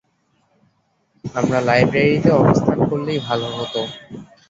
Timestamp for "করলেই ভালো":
2.89-3.47